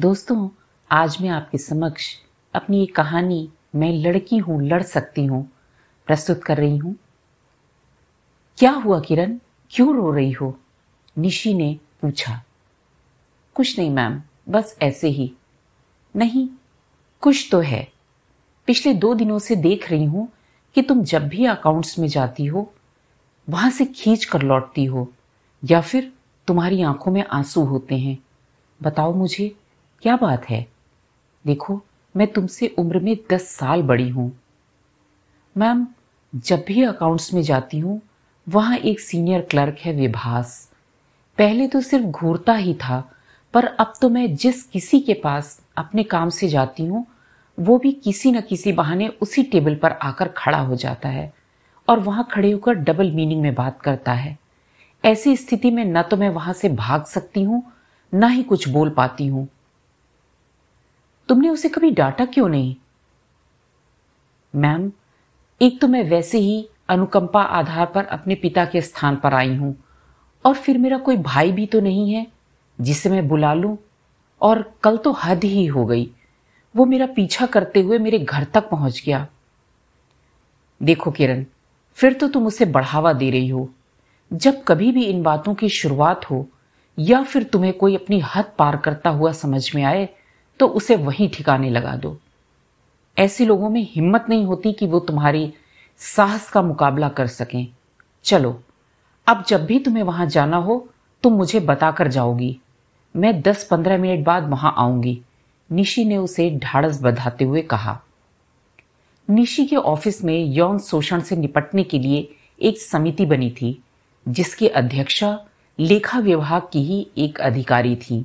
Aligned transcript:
दोस्तों, 0.00 0.48
आज 0.90 1.18
मैं 1.20 1.28
आपके 1.28 1.58
समक्ष 1.58 2.14
अपनी 2.54 2.82
एक 2.82 2.96
कहानी, 2.96 3.50
मैं 3.74 3.92
लड़की 3.92 4.36
हूँ, 4.36 4.62
लड़ 4.62 4.82
सकती 4.82 5.24
हूँ, 5.24 5.52
प्रस्तुत 6.06 6.44
कर 6.44 6.56
रही 6.56 6.76
हूँ। 6.76 6.96
क्या 8.58 8.70
हुआ 8.70 9.00
किरण? 9.00 9.38
क्यों 9.70 9.96
रो 9.96 10.10
रही 10.10 10.32
हो? 10.32 10.58
निशी 11.18 11.54
ने 11.54 11.78
पूछा। 12.02 12.44
कुछ 13.54 13.78
नहीं 13.78 13.90
मैम, 13.90 14.22
बस 14.48 14.78
ऐसे 14.82 15.08
ही। 15.08 15.32
नहीं, 16.16 16.48
कुछ 17.20 17.48
तो 17.52 17.60
है। 17.60 17.92
पिछले 18.66 18.94
दो 18.94 19.14
दिनों 19.14 19.38
से 19.38 19.56
देख 19.56 19.90
रही 19.90 20.04
हूँ 20.04 20.28
कि 20.74 20.82
तुम 20.82 21.02
जब 21.04 21.28
भी 21.28 21.44
अकाउंट्स 21.44 21.98
में 21.98 22.08
जाती 22.08 22.46
हो, 22.46 22.72
वहाँ 23.50 23.70
से 23.70 23.84
खींच 23.84 24.24
कर 24.24 24.42
लौटती 24.42 24.84
हो, 24.84 25.12
या 25.64 25.80
फिर 25.80 26.12
तुम्हारी 26.46 26.82
आँखों 26.82 27.12
में 27.12 27.24
आँसू 27.24 27.64
होते 27.64 27.98
हैं। 27.98 28.18
बताओ 28.82 29.14
मुझे 29.14 29.57
क्या 30.02 30.16
बात 30.16 30.50
है? 30.50 30.66
देखो, 31.46 31.82
मैं 32.16 32.32
तुमसे 32.32 32.74
उम्र 32.78 32.98
में 32.98 33.16
दस 33.32 33.48
साल 33.48 33.82
बड़ी 33.82 34.08
हूँ। 34.08 34.40
मैम, 35.56 35.86
जब 36.34 36.64
भी 36.68 36.82
अकाउंट्स 36.82 37.34
में 37.34 37.42
जाती 37.42 37.78
हूँ, 37.78 38.00
वहाँ 38.48 38.76
एक 38.76 39.00
सीनियर 39.00 39.40
क्लर्क 39.40 39.76
है 39.78 39.92
विभास। 39.92 40.72
पहले 41.38 41.68
तो 41.68 41.80
सिर्फ़ 41.80 42.06
घूरता 42.06 42.54
ही 42.54 42.74
था, 42.74 43.12
पर 43.54 43.64
अब 43.64 43.94
तो 44.00 44.08
मैं 44.08 44.36
जिस 44.36 44.62
किसी 44.62 45.00
के 45.00 45.14
पास 45.14 45.60
अपने 45.76 46.02
काम 46.02 46.30
से 46.30 46.48
जाती 46.48 46.84
हूँ, 46.84 47.06
वो 47.60 47.78
भी 47.78 47.92
किसी 47.92 48.32
न 48.32 48.40
किसी 48.40 48.72
बहाने 48.72 49.08
उसी 49.08 49.42
टेबल 49.42 49.74
पर 49.74 49.92
आकर 49.92 50.28
खड़ा 50.28 50.58
हो 50.58 50.76
जाता 50.76 51.08
है 51.08 51.32
और 51.88 51.98
वहाँ 51.98 52.28
खड़े 52.32 52.52
होकर 52.52 52.74
डबल 52.74 53.10
मीनिंग 53.10 53.42
में 53.42 53.54
बात 53.54 53.80
करता 53.80 54.12
है। 54.12 54.38
ऐसी 55.04 55.36
स्थिति 55.36 55.70
में 55.70 55.84
न 55.84 56.02
तो 56.02 56.16
मैं 56.16 56.28
वहाँ 56.28 56.52
से 56.52 56.68
भाग 56.68 57.04
सकती 57.04 57.42
हूँ, 57.42 57.72
न 58.14 58.28
ही 58.28 58.42
कुछ 58.42 58.68
बोल 58.68 58.90
पाती 58.90 59.26
हूँ। 59.26 59.48
तुमने 61.28 61.48
उसे 61.48 61.68
कभी 61.68 61.90
डांटा 61.90 62.24
क्यों 62.24 62.48
नहीं? 62.48 62.74
मैम, 64.54 64.90
एक 65.60 65.80
तो 65.80 65.88
मैं 65.88 66.02
वैसे 66.04 66.38
ही 66.38 66.68
अनुकंपा 66.88 67.42
आधार 67.42 67.86
पर 67.86 68.04
अपने 68.04 68.34
पिता 68.34 68.64
के 68.64 68.80
स्थान 68.80 69.16
पर 69.16 69.34
आई 69.34 69.54
हूँ, 69.54 69.74
और 70.44 70.54
फिर 70.54 70.78
मेरा 70.78 70.98
कोई 70.98 71.16
भाई 71.16 71.52
भी 71.52 71.66
तो 71.66 71.80
नहीं 71.80 72.12
है, 72.12 72.26
जिसे 72.78 73.10
मैं 73.10 73.26
बुला 73.28 73.52
लूँ, 73.54 73.76
और 74.40 74.62
कल 74.82 74.96
तो 74.96 75.12
हद 75.12 75.44
ही 75.44 75.66
हो 75.66 75.84
गई। 75.86 76.10
वो 76.74 76.84
मेरा 76.86 77.06
पीछा 77.06 77.46
करते 77.46 77.80
हुए 77.80 77.98
मेरे 77.98 78.18
घर 78.18 78.44
तक 78.44 78.68
पहुँच 78.70 79.02
गया। 79.06 79.26
देखो 80.80 81.10
किरण, 81.10 81.44
फिर 81.98 82.12
तो 82.12 82.28
तुम 82.28 82.46
उसे 82.46 82.64
बढ़ावा 82.64 83.12
दे 83.12 83.30
रही 83.30 83.48
हो। 83.48 83.68
जब 84.30 84.62
कभी 84.62 84.90
भी 84.92 85.04
इन 85.04 85.22
बातों 85.22 85.54
की 85.54 85.68
शुरुआत 85.68 86.30
हो, 86.30 86.46
या 86.98 87.22
फिर 87.22 87.42
तुम्हें 87.42 87.72
कोई 87.72 87.96
अपनी 87.96 88.20
हद 88.26 88.52
पार 88.58 88.76
करता 88.76 89.10
हुआ 89.10 89.32
समझ 89.32 89.70
में 89.74 89.82
आए 89.82 90.08
तो 90.60 90.66
उसे 90.66 90.96
वहीं 90.96 91.28
ठिकाने 91.28 91.70
लगा 91.70 91.96
दो। 91.96 92.18
ऐसे 93.18 93.44
लोगों 93.44 93.70
में 93.70 93.88
हिम्मत 93.90 94.26
नहीं 94.28 94.44
होती 94.44 94.72
कि 94.72 94.86
वो 94.86 95.00
तुम्हारी 95.00 95.52
साहस 95.96 96.50
का 96.50 96.62
मुकाबला 96.62 97.08
कर 97.08 97.26
सकें। 97.26 97.66
चलो, 98.24 98.62
अब 99.26 99.44
जब 99.48 99.66
भी 99.66 99.78
तुम्हें 99.78 100.02
वहाँ 100.02 100.26
जाना 100.26 100.56
हो, 100.56 100.88
तुम 101.22 101.32
मुझे 101.32 101.60
बताकर 101.60 102.08
जाओगी। 102.08 102.58
मैं 103.16 103.40
दस 103.40 103.64
पंद्रह 103.64 103.98
मिनट 103.98 104.24
बाद 104.24 104.48
वहाँ 104.48 104.74
आऊँगी, 104.78 105.20
निशी 105.72 106.04
ने 106.04 106.16
उसे 106.16 106.50
ढाड़स 106.50 107.02
बधाते 107.02 107.44
हुए 107.44 107.62
कहा। 107.62 108.00
निशी 109.30 109.66
के 109.66 109.76
ऑफ़िस 109.76 110.24
में 110.24 110.44
यौन 110.44 110.78
शोषण 110.78 111.20
से 111.20 111.36
निपटने 111.36 111.84
के 111.84 111.98
लिए 111.98 112.36
एक 112.62 112.78
समिति 112.78 113.26
बनी 113.26 113.50
थी, 113.50 113.82
जिसकी 114.28 114.68
अध्यक्षा 114.68 115.44
लेखा 115.78 116.18
विभाग 116.18 116.62
की 116.72 116.82
ही 116.82 117.06
एक 117.18 117.40
अधिकारी 117.40 117.96
थी। 117.96 118.24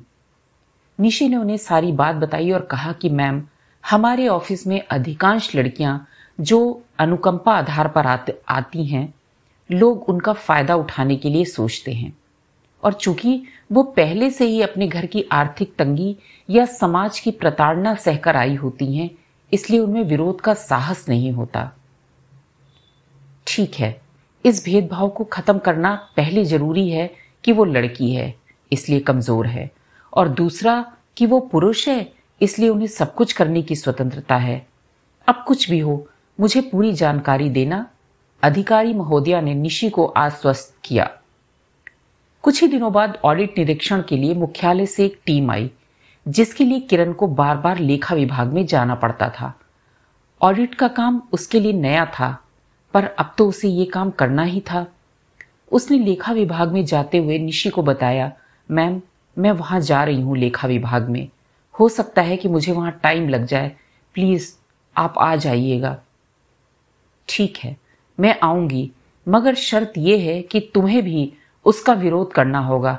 निशी 0.99 1.27
ने 1.30 1.36
उन्हें 1.36 1.58
सारी 1.58 1.91
बात 1.91 2.16
बताई 2.16 2.52
और 2.52 2.61
कहा 2.61 2.91
कि 2.91 3.09
मैम 3.09 3.41
हमारे 3.83 4.27
ऑफ़िस 4.27 4.66
में 4.67 4.81
अधिकांश 4.81 5.55
लड़कियाँ 5.55 6.08
जो 6.39 6.59
अनुकंपा 6.99 7.53
आधार 7.53 7.88
पर 7.88 8.05
आते, 8.05 8.83
हैं 8.83 9.14
लोग 9.70 10.09
उनका 10.09 10.33
फ़ायदा 10.33 10.76
उठाने 10.76 11.15
के 11.15 11.30
लिए 11.30 11.45
सोचते 11.45 11.93
हैं। 11.93 12.14
और 12.83 12.93
चूँकि 12.93 13.42
वो 13.71 13.83
पहले 13.98 14.30
से 14.30 14.45
ही 14.45 14.61
अपने 14.61 14.87
घर 14.87 15.05
की 15.05 15.26
आर्थिक 15.31 15.76
तंगी 15.80 16.15
या 16.49 16.65
समाज 16.65 17.20
की 17.20 17.31
प्रताड़ना 17.31 17.93
सहकर 17.95 18.36
आई 18.36 18.55
होती 18.55 18.95
हैं 18.98 19.10
इसलिए 19.52 19.80
उनमें 19.80 20.04
विरोध 20.04 20.42
का 20.42 20.54
साहस 20.54 21.05
नहीं 21.10 21.31
होता। 21.31 21.71
ठीक 23.48 23.75
है 23.75 23.95
इस 24.45 24.64
भेदभाव 24.65 25.10
को 25.10 25.23
खत्म 25.23 25.58
करना 25.60 25.95
पहले 26.17 26.43
ज़रूरी 26.45 26.89
है 26.89 27.10
कि 27.43 27.52
वो 27.52 27.65
लड़की 27.65 28.11
है 28.11 28.33
इसलिए 28.71 28.99
कमज़ोर 28.99 29.48
है। 29.48 29.70
और 30.13 30.27
दूसरा 30.27 30.93
कि 31.17 31.25
वो 31.25 31.39
पुरुष 31.39 31.87
है, 31.87 32.13
इसलिए 32.41 32.69
उन्हें 32.69 32.87
सब 32.87 33.13
कुछ 33.15 33.33
करने 33.33 33.61
की 33.61 33.75
स्वतंत्रता 33.75 34.35
है। 34.35 34.67
अब 35.27 35.43
कुछ 35.47 35.69
भी 35.69 35.79
हो, 35.79 36.07
मुझे 36.39 36.61
पूरी 36.61 36.93
जानकारी 36.93 37.49
देना। 37.49 37.85
अधिकारी 38.43 38.93
महोदया 38.93 39.41
ने 39.41 39.53
निशी 39.53 39.89
को 39.89 40.05
आश्वस्त 40.05 40.75
किया। 40.83 41.09
कुछ 42.43 42.61
ही 42.61 42.67
दिनों 42.67 42.91
बाद 42.93 43.19
ऑडिट 43.23 43.57
निरीक्षण 43.57 44.01
के 44.01 44.17
लिए 44.17 44.33
मुख्यालय 44.33 44.85
से 44.85 45.05
एक 45.05 45.19
टीम 45.25 45.51
आई, 45.51 45.71
जिसके 46.27 46.63
लिए 46.63 46.80
किरण 46.80 47.13
को 47.13 47.27
बार 47.27 47.57
बार 47.57 47.80
लेखा 47.80 48.15
विभाग 48.15 48.53
में 48.53 48.65
जाना 48.65 48.95
पड़ता 48.95 49.30
था। 49.30 49.53
ऑडिट 50.41 50.75
का 50.75 50.87
काम 50.87 51.21
उसके 51.31 51.59
लिए 51.59 51.73
नया 51.73 52.05
था, 52.05 52.37
पर 52.93 53.05
अब 53.05 53.33
तो 53.37 53.47
उसे 53.47 53.67
ये 53.67 53.85
काम 53.85 54.09
करना 54.09 54.43
ही 54.43 54.59
था। 54.61 54.85
उसने 55.71 55.97
लेखा 55.97 56.31
विभाग 56.31 56.71
में 56.71 56.85
जाते 56.85 57.17
हुए 57.17 57.39
निशी 57.39 57.69
को 57.69 57.83
बताया, 57.83 58.31
मैम 58.71 59.01
मैं 59.38 59.52
वहाँ 59.52 59.80
जा 59.82 60.04
रही 60.04 60.21
हूँ 60.21 60.38
लेखा 60.38 60.67
विभाग 60.67 61.10
में। 61.10 61.27
हो 61.76 61.89
सकता 61.89 62.21
है 62.21 62.38
कि 62.38 62.49
मुझे 62.49 62.71
वहाँ 62.71 62.92
टाइम 63.04 63.30
लग 63.30 63.45
जाए। 63.45 63.76
प्लीज़, 64.16 64.52
आप 64.98 65.14
आ 65.17 65.36
जाइएगा। 65.36 65.98
ठीक 67.30 67.58
है, 67.58 67.76
मैं 68.17 68.36
आऊँगी, 68.43 68.92
मगर 69.27 69.55
शर्त 69.55 69.93
यह 69.98 70.22
है 70.22 70.42
कि 70.42 70.60
तुम्हें 70.73 71.02
भी 71.04 71.32
उसका 71.66 71.93
विरोध 71.93 72.32
करना 72.33 72.60
होगा, 72.60 72.93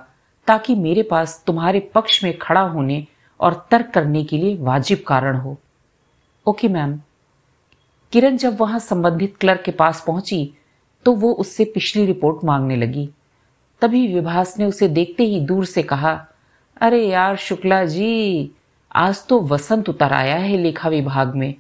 ताकि 0.47 0.75
मेरे 0.75 1.03
पास 1.03 1.43
तुम्हारे 1.47 1.81
पक्ष 1.95 2.23
में 2.25 2.37
खड़ा 2.39 2.61
होने 2.61 3.07
और 3.41 3.67
तर्क 3.71 3.91
करने 3.95 4.25
के 4.25 4.39
लिए 4.39 4.57
वाजिब 4.57 5.05
कारण 5.07 5.37
हो। 5.37 5.57
Okay 6.47 6.69
ma'am. 6.69 7.01
किरण 8.13 8.37
जब 8.37 8.57
वहाँ 8.61 8.79
संबंधित 8.79 9.37
क्लर्क 9.37 9.63
के 9.63 9.71
पास 9.71 10.05
पहुँची 10.07 10.55
तो 11.07 11.13
वो 11.13 11.33
उससे 11.33 11.65
पिछली 11.65 12.05
रिपोर्ट 12.07 12.45
मांगने 12.45 12.77
लगी। 12.77 13.09
तभी 13.81 14.15
विभास 14.15 14.59
ने 14.59 14.65
उसे 14.65 14.89
देखते 14.89 15.23
ही 15.23 15.41
दूर 15.41 15.65
से 15.65 15.83
कहा, 15.83 16.27
अरे 16.81 17.09
यार 17.09 17.37
शुक्ला 17.37 17.85
जी, 17.85 18.51
आज 18.93 19.27
तो 19.27 19.41
वसंत 19.41 19.89
उतर 19.89 20.13
आया 20.13 20.37
है 20.37 20.57
लेखा 20.57 20.89
विभाग 20.89 21.35
में। 21.35 21.55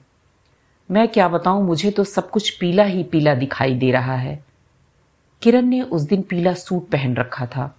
मैं 0.91 1.09
क्या 1.09 1.29
बताऊँ, 1.29 1.67
मुझे 1.67 1.91
तो 1.91 2.05
सब 2.05 2.31
कुछ 2.31 2.51
पीला 2.51 2.85
ही 2.85 3.03
पीला 3.03 3.35
दिखाई 3.35 3.75
दे 3.75 3.91
रहा 3.91 4.17
है। 4.17 4.45
किरण 5.43 5.63
ने 5.63 5.83
उस 5.83 6.03
दिन 6.03 6.23
पीला 6.23 6.55
सूट 6.55 6.89
पहन 6.89 7.17
रखा 7.17 7.47
था। 7.47 7.79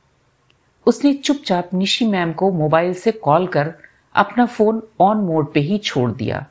उसने 0.86 1.14
चुपचाप 1.14 1.70
निशी 1.74 2.06
मैम 2.06 2.34
को 2.34 2.52
मोबाइल 2.52 2.94
से 2.94 3.12
कॉल 3.12 3.48
कर 3.48 3.74
अपना 4.16 4.46
फ़ोन 4.46 4.84
ऑन 5.00 5.18
मोड 5.18 5.54
पे 5.54 5.60
ही 5.60 5.78
छोड़ 5.78 6.12
दिया। 6.12 6.46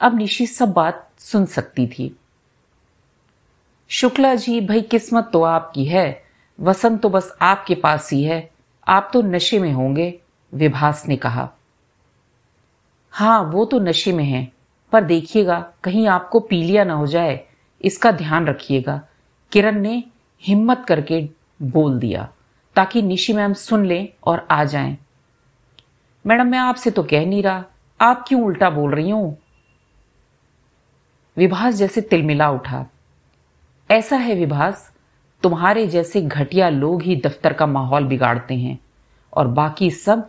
अब 0.00 0.16
निशी 0.16 0.46
सब 0.46 0.72
बात 0.72 1.10
सुन 1.18 1.46
सकती 1.46 1.86
थी। 1.86 2.16
शुक्ला 3.88 4.34
जी, 4.34 4.60
भाई 4.60 4.80
किस्मत 4.80 5.30
तो 5.32 5.42
आपकी 5.42 5.84
है 5.84 6.22
वसंत 6.60 7.02
तो 7.02 7.08
बस 7.08 7.36
आपके 7.42 7.74
पास 7.74 8.12
ही 8.12 8.22
है। 8.24 8.50
आप 8.88 9.10
तो 9.12 9.22
नशे 9.22 9.58
में 9.58 9.72
होंगे, 9.72 10.20
विभास 10.54 11.08
ने 11.08 11.16
कहा। 11.16 11.50
हाँ, 13.10 13.42
वो 13.42 13.64
तो 13.64 13.78
नशे 13.78 14.12
में 14.12 14.24
है, 14.24 14.52
पर 14.92 15.04
देखिएगा, 15.04 15.72
कहीं 15.84 16.06
आपको 16.06 16.40
पीलिया 16.40 16.84
ना 16.84 16.94
हो 16.94 17.06
जाए, 17.06 17.46
इसका 17.84 18.10
ध्यान 18.10 18.46
रखिएगा। 18.46 19.08
किरण 19.52 19.80
ने 19.80 20.04
हिम्मत 20.42 20.84
करके 20.88 21.28
बोल 21.62 21.98
दिया, 21.98 22.28
ताकि 22.76 23.02
निशी 23.02 23.32
मैम 23.32 23.52
सुन 23.52 23.86
ले 23.86 24.12
और 24.24 24.46
आ 24.50 24.64
जाएँ। 24.64 24.98
मैडम, 26.26 26.46
मैं 26.46 26.58
आपसे 26.58 26.90
तो 26.90 27.02
कह 27.02 27.26
नहीं 27.26 27.42
रहा, 27.42 27.64
आप 28.00 28.24
क्यों 28.28 28.42
उल्टा 28.42 28.70
बोल 28.70 28.94
रही 28.94 29.10
हूँ? 29.10 29.38
विभास 31.36 31.74
जैसे 31.74 32.00
तिलमिला 32.00 32.50
उठा। 32.50 32.86
ऐसा 33.90 34.16
है 34.16 34.34
विभास 34.34 34.91
तुम्हारे 35.42 35.86
जैसे 35.86 36.20
घटिया 36.22 36.68
लोग 36.68 37.02
ही 37.02 37.16
दफ्तर 37.16 37.52
का 37.52 37.66
माहौल 37.66 38.04
बिगाड़ते 38.04 38.54
हैं 38.54 38.78
और 39.32 39.48
बाकी 39.48 39.90
सब 39.90 40.28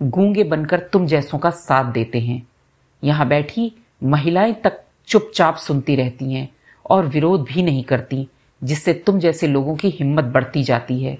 गूँगे 0.00 0.44
बनकर 0.44 0.80
तुम 0.92 1.06
जैसों 1.06 1.38
का 1.38 1.50
साथ 1.50 1.92
देते 1.92 2.20
हैं। 2.20 2.46
यहाँ 3.02 3.26
बैठी 3.28 3.72
महिलाएँ 4.02 4.54
तक 4.54 4.80
चुपचाप 5.08 5.56
सुनती 5.56 5.96
रहती 5.96 6.32
हैं 6.34 6.48
और 6.86 7.06
विरोध 7.06 7.44
भी 7.44 7.62
नहीं 7.62 7.82
करती, 7.84 8.26
जिससे 8.62 8.92
तुम 8.96 9.18
जैसे 9.18 9.46
लोगों 9.46 9.74
की 9.76 9.88
हिम्मत 9.90 10.24
बढ़ती 10.24 10.62
जाती 10.62 11.02
है। 11.02 11.16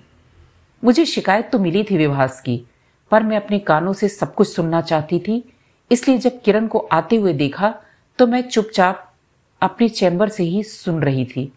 मुझे 0.83 1.05
शिकायत 1.07 1.49
तो 1.53 1.59
मिली 1.59 1.83
थी 1.85 1.97
विभास 1.97 2.41
की, 2.41 2.65
पर 3.11 3.23
मैं 3.23 3.37
अपने 3.37 3.59
कानों 3.59 3.93
से 3.93 4.09
सब 4.09 4.35
कुछ 4.35 4.49
सुनना 4.49 4.81
चाहती 4.81 5.19
थी, 5.19 5.43
इसलिए 5.91 6.19
जब 6.19 6.41
किरण 6.43 6.67
को 6.67 6.79
आते 6.93 7.17
हुए 7.17 7.33
देखा 7.33 7.75
तो 8.19 8.27
मैं 8.27 8.43
चुपचाप 8.43 9.09
अपने 9.63 9.89
चैम्बर 9.89 10.29
से 10.29 10.45
ही 10.45 10.63
सुन 10.63 11.03
रही 11.03 11.25
थी। 11.27 11.53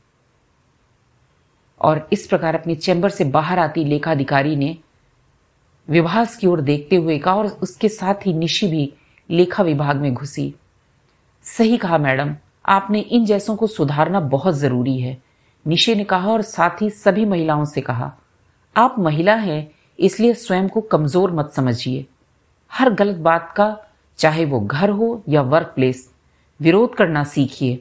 और 1.86 2.08
इस 2.14 2.26
प्रकार 2.28 2.56
अपने 2.56 2.76
चैम्बर 2.76 3.10
से 3.10 3.24
बाहर 3.26 3.60
आती 3.60 3.84
लेखाधिकारी 3.86 4.56
ने 4.56 4.78
विभास 5.88 6.36
की 6.38 6.48
ओर 6.48 6.62
देखते 6.62 6.96
हुए 6.96 7.18
कहा 7.18 7.36
और 7.36 7.48
उसके 7.64 7.90
साथ 7.90 8.26
ही 8.26 8.34
निशी 8.34 8.68
भी 8.68 8.92
लेखा 9.30 9.64
विभाग 9.64 9.96
में 9.96 10.14
घुसी। 10.14 10.54
सही 11.46 11.78
कहा, 11.78 11.98
मैडम, 11.98 12.36
आपने 12.66 13.00
इन 13.00 13.26
जैसों 13.26 13.56
को 13.56 13.68
सुधारना 13.68 14.20
बहुत 14.20 14.56
ज़रूरी 14.56 14.98
है, 15.00 15.18
निशे 15.66 15.96
ने 15.96 16.04
कहा 16.04 16.32
और 16.32 16.42
साथ 16.42 16.82
ही 16.82 16.90
सभी 16.90 17.26
महिलाओं 17.26 17.66
से 17.66 17.82
कहा। 17.82 18.12
आप 18.76 18.96
महिला 19.00 19.36
हैं, 19.36 19.68
इसलिए 20.00 20.34
स्वयं 20.34 20.68
को 20.68 20.82
कमज़ोर 20.82 21.32
मत 21.32 21.52
समझिए। 21.52 22.06
हर 22.72 22.90
गलत 22.90 23.16
बात 23.16 23.54
का, 23.58 23.76
चाहे 24.20 24.46
वो 24.46 24.60
घर 24.60 24.90
हो 24.90 25.24
या 25.30 25.42
वर्क 25.42 25.72
प्लेस 25.76 26.10
विरोध 26.60 26.96
करना 26.96 27.24
सीखिए। 27.24 27.80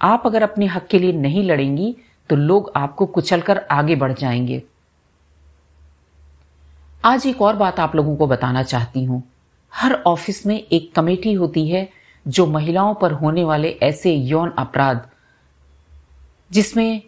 आप 0.00 0.22
अगर 0.26 0.42
अपने 0.42 0.66
हक 0.66 0.86
के 0.86 0.98
लिए 0.98 1.12
नहीं 1.12 1.42
लड़ेंगी 1.44 1.94
तो 2.30 2.36
लोग 2.36 2.72
आपको 2.76 3.06
कुचलकर 3.06 3.58
आगे 3.70 3.96
बढ़ 3.96 4.12
जाएँगे। 4.12 4.62
आज 7.04 7.26
एक 7.26 7.42
और 7.42 7.56
बात 7.56 7.80
आप 7.80 7.96
लोगों 7.96 8.16
को 8.16 8.26
बताना 8.26 8.62
चाहती 8.62 9.04
हूँ। 9.04 9.22
हर 9.72 9.92
ऑफ़िस 9.92 10.46
में 10.46 10.58
एक 10.62 10.92
कमेटी 10.94 11.32
होती 11.32 11.68
है 11.68 11.88
जो 12.26 12.46
महिलाओं 12.46 12.94
पर 12.94 13.12
होने 13.12 13.44
वाले 13.44 13.68
ऐसे 13.82 14.14
यौन 14.14 14.52
अपराध, 14.58 15.08
जिसमें 16.50 17.02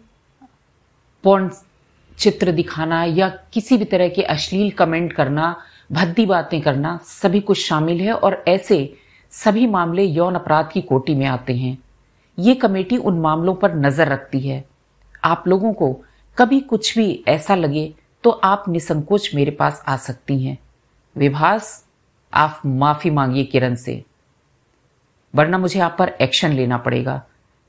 पौन 1.23 1.49
चित्र 2.17 2.51
दिखाना 2.51 3.03
या 3.03 3.29
किसी 3.53 3.77
भी 3.77 3.85
तरह 3.85 4.09
के 4.09 4.23
अश्लील 4.23 4.71
कमेंट 4.71 5.13
करना, 5.13 5.55
भद्दी 5.91 6.25
बातें 6.25 6.61
करना, 6.61 6.99
सभी 7.05 7.39
कुछ 7.39 7.65
शामिल 7.65 8.01
है 8.01 8.13
और 8.13 8.43
ऐसे 8.47 8.97
सभी 9.31 9.65
मामले 9.67 10.03
यौन 10.03 10.35
अपराध 10.35 10.69
की 10.73 10.81
कोटि 10.81 11.15
में 11.15 11.25
आते 11.25 11.53
हैं। 11.53 11.77
ये 12.39 12.55
कमेटी 12.55 12.97
उन 12.97 13.19
मामलों 13.19 13.55
पर 13.55 13.75
नज़र 13.75 14.07
रखती 14.07 14.39
है। 14.39 14.72
आप 15.23 15.47
लोगों 15.47 15.73
को 15.73 15.93
कभी 16.37 16.59
कुछ 16.59 16.97
भी 16.97 17.23
ऐसा 17.27 17.55
लगे 17.55 17.93
तो 18.23 18.29
आप 18.29 18.65
निसंकोच 18.69 19.29
मेरे 19.35 19.51
पास 19.51 19.83
आ 19.87 19.97
सकती 19.97 20.43
हैं। 20.43 20.57
विभास, 21.15 21.85
आप 22.33 22.61
माफ़ी 22.65 23.09
मांगिए 23.09 23.43
किरण 23.43 23.75
से। 23.75 24.03
वरना 25.33 25.57
मुझे 25.57 25.79
आप 25.79 25.95
पर 25.99 26.09
एक्शन 26.21 26.51
लेना 26.51 26.77
पड़ेगा, 26.77 27.21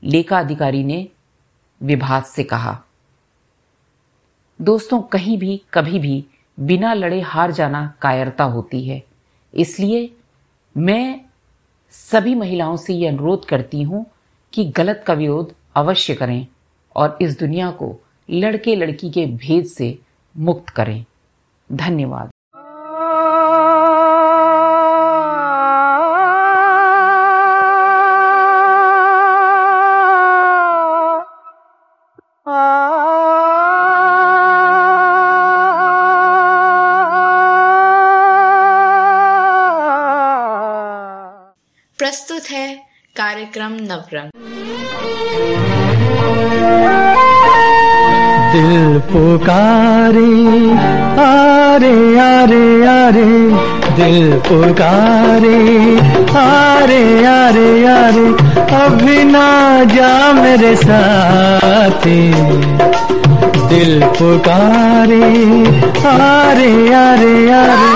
लेखा 0.03 0.39
अधिकारी 0.39 0.83
ने 0.83 1.07
विभास 1.81 2.29
से 2.29 2.43
कहा। 2.43 2.79
दोस्तों, 4.59 5.01
कहीं 5.01 5.37
भी, 5.37 5.61
कभी 5.73 5.99
भी 5.99 6.25
बिना 6.59 6.93
लड़े 6.93 7.21
हार 7.21 7.51
जाना 7.51 7.93
कायरता 8.01 8.43
होती 8.43 8.87
है। 8.87 9.03
इसलिए 9.53 10.09
मैं 10.75 11.21
सभी 11.91 12.35
महिलाओं 12.35 12.77
से 12.77 12.93
यह 12.93 13.11
अनुरोध 13.11 13.45
करती 13.45 13.81
हूँ 13.81 14.05
कि 14.53 14.65
गलत 14.65 15.03
का 15.07 15.13
विरोध 15.13 15.53
अवश्य 15.75 16.13
करें। 16.15 16.47
और 16.95 17.17
इस 17.21 17.39
दुनिया 17.39 17.71
को 17.71 17.95
लड़के 18.29 18.75
लड़की 18.75 19.09
के 19.09 19.25
भेद 19.25 19.65
से 19.65 19.99
मुक्त 20.37 20.69
करें। 20.69 21.05
धन्यवाद। 21.71 22.29
प्रस्तुत 41.97 42.43
है 42.51 42.77
कार्यक्रम 43.15 43.71
नवरंग। 43.71 44.31
दिल 48.55 48.99
पुकारे 49.07 50.27
आरे 51.21 51.95
आरे 52.19 52.67
आरे 52.87 53.25
दिल 53.97 54.31
पुकारे 54.47 55.57
आरे 56.41 57.01
आरे 57.25 57.67
आरे 57.93 58.23
अभी 58.77 59.23
ना 59.23 59.47
जा 59.95 60.11
मेरे 60.33 60.75
साथी। 60.75 62.19
दिल 63.67 64.01
पुकारे 64.19 65.21
आरे 66.13 66.71
आरे 66.93 67.35
आरे। 67.59 67.91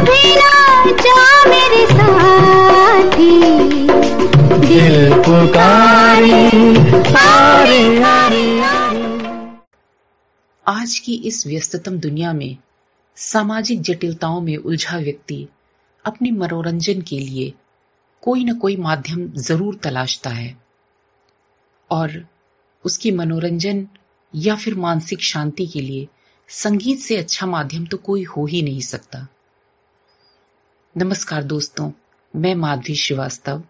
अभी 0.00 0.34
ना 0.40 0.54
जा 1.04 1.20
मेरे 1.50 1.86
साथी। 1.92 3.30
दिल 4.66 5.12
पुकारे 5.28 6.42
आरे 7.28 8.02
आरे। 8.02 8.61
आज 10.66 10.98
की 10.98 11.14
इस 11.14 11.46
व्यस्ततम 11.46 11.98
दुनिया 11.98 12.32
में 12.32 12.56
सामाजिक 13.16 13.80
जटिलताओं 13.82 14.40
में 14.40 14.56
उलझा 14.56 14.98
व्यक्ति 14.98 15.48
अपने 16.04 16.30
मनोरंजन 16.30 17.00
के 17.00 17.18
लिए 17.18 17.52
कोई 18.22 18.44
न 18.44 18.54
कोई 18.58 18.76
माध्यम 18.76 19.26
ज़रूर 19.32 19.74
तलाशता 19.74 20.30
है। 20.30 20.56
और 21.90 22.26
उसकी 22.84 23.10
मनोरंजन 23.10 23.88
या 24.34 24.54
फिर 24.56 24.74
मानसिक 24.74 25.20
शांति 25.20 25.66
के 25.66 25.80
लिए 25.80 26.08
संगीत 26.48 26.98
से 26.98 27.16
अच्छा 27.16 27.46
माध्यम 27.46 27.86
तो 27.86 27.96
कोई 27.96 28.22
हो 28.22 28.46
ही 28.46 28.62
नहीं 28.62 28.80
सकता। 28.80 29.26
नमस्कार 30.96 31.42
दोस्तों, 31.42 31.90
मैं 32.36 32.54
माधवी 32.54 32.94
श्रीवास्तव। 32.94 33.62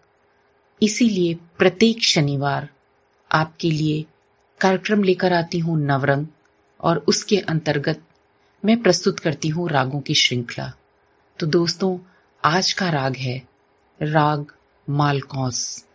इसीलिए 0.81 1.33
प्रत्येक 1.33 2.03
शनिवार 2.03 2.69
आपके 3.31 3.71
लिए 3.71 4.05
कार्यक्रम 4.61 5.03
लेकर 5.03 5.33
आती 5.33 5.59
हूँ 5.59 5.81
नवरंग। 5.81 6.27
और 6.83 6.97
उसके 6.97 7.37
अंतर्गत 7.37 8.01
मैं 8.65 8.81
प्रस्तुत 8.81 9.19
करती 9.19 9.47
हूँ 9.47 9.69
रागों 9.69 10.01
की 10.01 10.13
श्रृंखला। 10.13 10.73
तो 11.39 11.47
दोस्तों, 11.47 11.97
आज 12.45 12.73
का 12.73 12.89
राग 12.89 13.15
है 13.15 13.47
राग 14.01 14.45
मालकौस। 14.89 15.85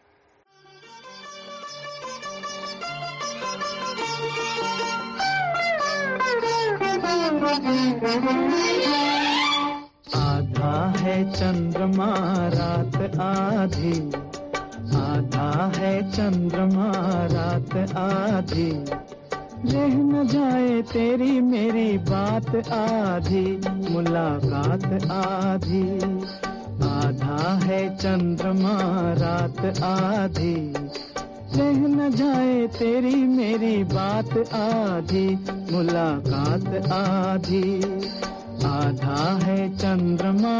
आधा 10.16 10.94
है 10.98 11.32
चंद्रमा 11.32 12.14
रात 12.48 12.96
आधी। 13.20 14.08
आधा 14.96 15.72
है 15.76 16.12
चंद्रमा 16.12 16.92
रात 17.26 17.96
आधी। 17.96 19.07
रह 19.64 19.94
न 19.94 20.26
जाए 20.26 20.82
तेरी 20.82 21.40
मेरी 21.40 21.98
बात 21.98 22.56
आधी, 22.72 23.60
मुलाकात 23.92 25.10
आधी। 25.10 25.98
आधा 26.88 27.60
है 27.64 27.96
चंद्रमा 27.96 28.78
रात 29.12 29.82
आधी। 29.82 30.74
रह 31.56 31.80
न 31.80 32.10
जाए 32.10 32.66
तेरी 32.66 33.14
मेरी 33.14 33.84
बात 33.84 34.38
आधी, 34.54 35.28
मुलाकात 35.72 36.92
आधी। 36.92 37.82
आधा 38.64 39.38
है 39.44 39.76
चंद्रमा 39.76 40.58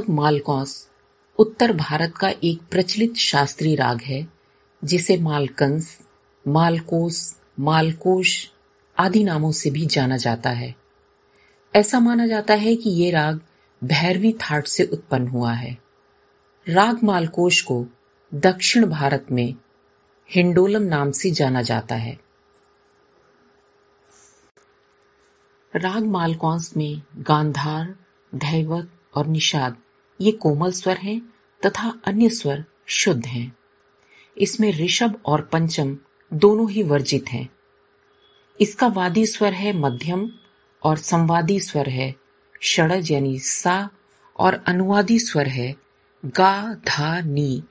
राग 0.00 0.14
मालकौस 0.14 0.88
उत्तर 1.38 1.72
भारत 1.72 2.16
का 2.16 2.32
एक 2.44 2.60
प्रचलित 2.70 3.14
शास्त्रीय 3.16 3.74
राग 3.74 4.00
है, 4.00 4.28
जिसे 4.84 5.16
मालकंस, 5.18 5.98
मालकोस, 6.48 7.40
मालकोश 7.60 8.50
आदि 8.98 9.24
नामों 9.24 9.52
से 9.52 9.70
भी 9.70 9.86
जाना 9.86 10.16
जाता 10.16 10.50
है। 10.50 10.74
ऐसा 11.74 12.00
माना 12.00 12.26
जाता 12.26 12.54
है 12.54 12.76
कि 12.76 12.90
ये 12.90 13.10
राग 13.10 13.40
भैरवी 13.84 14.32
थाट 14.32 14.66
से 14.66 14.84
उत्पन्न 14.84 15.28
हुआ 15.28 15.52
है। 15.52 15.78
राग 16.68 17.04
मालकोश 17.04 17.62
को 17.62 17.86
दक्षिण 18.34 18.86
भारत 18.86 19.26
में 19.32 19.54
हिंडोलम 20.30 20.82
नाम 20.82 21.10
से 21.10 21.30
जाना 21.30 21.62
जाता 21.62 21.94
है। 21.94 22.18
राग 25.76 26.04
मालकौंस 26.04 26.76
में 26.76 27.02
गांधार, 27.16 27.96
धैवत 28.34 28.90
और 29.14 29.26
निषाद 29.26 29.76
ये 30.20 30.32
कोमल 30.32 30.72
स्वर 30.72 30.96
हैं 30.96 31.20
तथा 31.66 32.00
अन्य 32.04 32.28
स्वर 32.28 32.64
शुद्ध 32.86 33.26
हैं। 33.26 33.56
इसमें 34.38 34.72
ऋषभ 34.72 35.20
और 35.26 35.42
पंचम 35.42 35.98
दोनों 36.32 36.70
ही 36.70 36.82
वर्जित 36.82 37.28
हैं। 37.28 37.48
इसका 38.60 38.86
वादी 38.86 39.26
स्वर 39.26 39.52
है 39.52 39.72
मध्यम 39.72 40.30
और 40.82 40.96
संवादी 40.96 41.60
स्वर 41.60 41.88
है 41.88 42.14
षडज 42.62 43.12
यानी 43.12 43.38
सा 43.38 43.90
और 44.38 44.64
अनुवादी 44.66 45.18
स्वर 45.18 45.48
है 45.48 45.76
गा, 46.26 46.74
धा, 46.74 47.20
नी, 47.20 47.62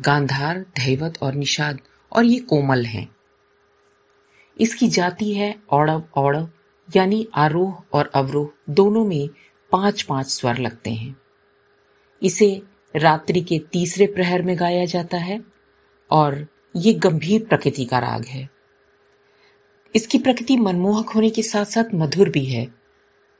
गांधार, 0.00 0.60
धैवत 0.60 1.18
और 1.22 1.34
निषाद 1.34 1.80
और 2.12 2.24
ये 2.24 2.38
कोमल 2.40 2.84
हैं। 2.86 3.08
इसकी 4.60 4.88
जाति 4.88 5.32
है 5.32 5.54
औड़व 5.70 6.02
औड़व 6.16 6.48
यानी 6.96 7.28
आरोह 7.34 7.82
और 7.92 8.10
अवरोह 8.14 8.50
दोनों 8.70 9.04
में 9.04 9.28
पाँच 9.72 10.02
पाँच 10.02 10.26
स्वर 10.26 10.58
लगते 10.58 10.90
हैं। 10.90 11.16
इसे 12.22 12.62
रात्रि 12.94 13.40
के 13.40 13.58
तीसरे 13.72 14.06
प्रहर 14.06 14.42
में 14.42 14.58
गाया 14.58 14.84
जाता 14.84 15.16
है 15.16 15.40
और 16.10 16.46
ये 16.76 16.92
गंभीर 16.94 17.44
प्रकृति 17.44 17.84
का 17.84 17.98
राग 17.98 18.24
है। 18.24 18.48
इसकी 19.94 20.18
प्रकृति 20.18 20.56
मनमोहक 20.56 21.08
होने 21.08 21.30
के 21.30 21.42
साथ 21.42 21.64
साथ 21.64 21.94
मधुर 21.94 22.28
भी 22.28 22.44
है 22.44 22.66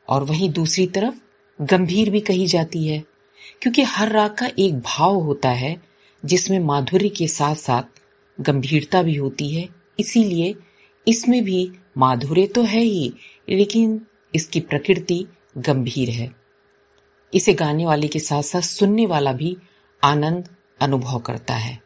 और 0.08 0.24
वहीं 0.24 0.50
दूसरी 0.50 0.86
तरफ़ 0.86 1.14
गंभीर 1.60 2.10
भी 2.10 2.20
कही 2.20 2.46
जाती 2.46 2.86
है, 2.86 3.02
क्योंकि 3.62 3.82
हर 3.82 4.12
राग 4.12 4.34
का 4.34 4.50
एक 4.58 4.78
भाव 4.78 5.14
होता 5.14 5.50
है, 5.50 5.76
जिसमें 6.24 6.58
माधुर्य 6.58 7.08
के 7.08 7.28
साथ 7.28 7.54
साथ 7.54 8.00
गंभीरता 8.38 9.02
भी 9.02 9.14
होती 9.14 9.48
है। 9.50 9.68
इसीलिए 10.00 10.54
इसमें 11.06 11.42
भी 11.44 11.70
माधुर्य 11.98 12.46
तो 12.46 12.62
है 12.62 12.80
ही, 12.80 13.12
लेकिन 13.48 14.00
इसकी 14.34 14.60
प्रकृति 14.60 15.24
गंभीर 15.58 16.10
है। 16.10 16.37
इसे 17.34 17.54
गाने 17.54 17.86
वाले 17.86 18.08
के 18.08 18.18
साथ 18.18 18.42
साथ 18.42 18.60
सुनने 18.60 19.06
वाला 19.06 19.32
भी 19.32 19.56
आनंद 20.04 20.48
अनुभव 20.80 21.18
करता 21.18 21.54
है। 21.54 21.82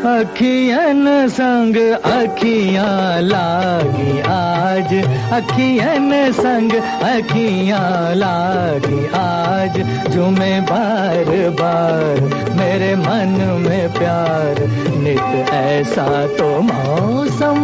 अखियन 0.00 1.28
संग 1.28 1.76
अखियाँ 1.76 3.20
लागी 3.20 4.20
आज। 4.20 4.94
अखियन 5.32 6.32
संग 6.32 6.72
अखियाँ 7.02 8.14
लागी 8.14 9.06
आज। 9.14 9.76
जुमे 10.08 10.60
बार 10.60 11.50
बार 11.60 12.20
मेरे 12.56 12.94
मन 12.96 13.36
में 13.66 13.92
प्यार, 13.92 14.60
नित 14.96 15.52
ऐसा 15.52 16.26
तो 16.26 16.48
मौसम 16.60 17.60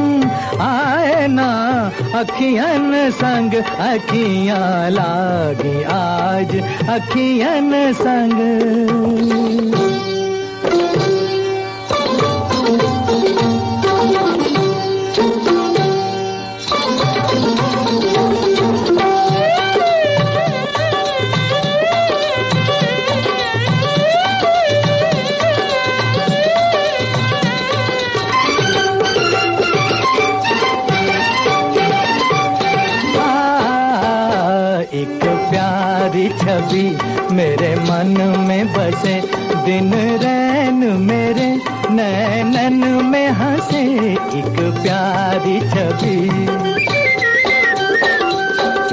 आए 0.60 1.26
ना। 1.26 1.50
अखियन 2.14 3.10
संग 3.10 3.54
अखियाँ 3.64 4.90
लागी 4.90 5.82
आज। 5.82 6.56
अखियन 6.88 7.92
संग 7.92 9.85
छवि 36.28 36.98
मेरे 37.32 37.76
मन 37.76 38.44
में 38.48 38.72
बसे, 38.72 39.20
दिन 39.66 39.94
रैन 39.94 40.92
मेरे 41.00 41.60
नैनन 41.90 43.04
में 43.04 43.28
हंसे, 43.28 43.82
एक 44.12 44.56
प्यारी 44.82 45.60
छवि। 45.60 46.46